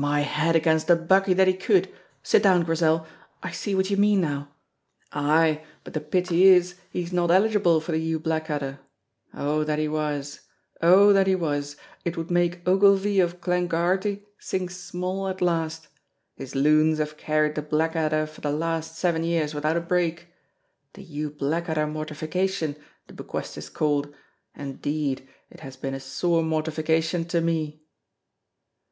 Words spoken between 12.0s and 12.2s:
It